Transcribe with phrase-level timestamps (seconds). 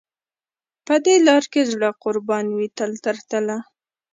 [0.85, 3.57] په دې لار کې زړه قربان وي تل تر تله.